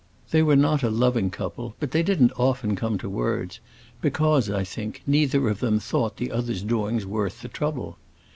They 0.31 0.41
were 0.41 0.55
not 0.55 0.81
a 0.81 0.89
loving 0.89 1.29
couple, 1.29 1.75
but 1.79 1.91
they 1.91 2.01
didn't 2.01 2.31
often 2.35 2.75
come 2.75 2.97
to 2.97 3.07
words, 3.07 3.59
because, 4.01 4.49
I 4.49 4.63
think, 4.63 5.03
neither 5.05 5.47
of 5.47 5.59
them 5.59 5.79
thought 5.79 6.17
the 6.17 6.31
other's 6.31 6.63
doings 6.63 7.05
worth 7.05 7.43
the 7.43 7.47
trouble. 7.47 7.99